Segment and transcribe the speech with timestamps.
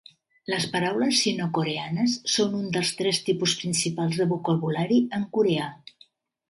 [0.51, 5.75] Les paraules sinocoreanes són un dels tres tipus principals de vocabulari en coreà.